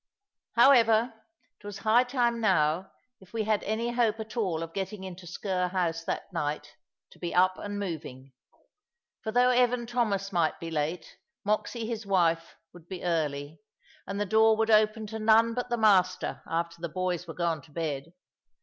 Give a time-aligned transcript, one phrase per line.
[0.55, 1.13] However,
[1.59, 5.27] it was high time now, if we had any hope at all of getting into
[5.27, 6.75] Sker house that night,
[7.11, 8.31] to be up and moving.
[9.21, 13.59] For though Evan Thomas might be late, Moxy, his wife, would be early;
[14.07, 17.61] and the door would open to none but the master after the boys were gone
[17.61, 18.11] to bed.